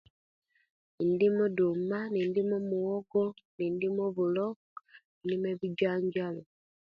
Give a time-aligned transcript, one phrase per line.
[1.09, 3.23] Ndima oduuma ni ndima omuwogo
[3.57, 6.41] ni ndima obulo ni ndima ebijanjalo